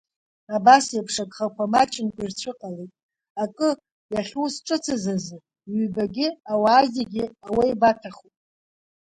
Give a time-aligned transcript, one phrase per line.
[0.55, 2.91] Абас еиԥш агхақәа маҷымкәа ирцәыҟалеит,
[3.43, 3.69] акы,
[4.13, 5.37] иахьусҿыцыз азы,
[5.79, 8.29] ҩбагьы, ауаа зегьы ауеибаҭахыху.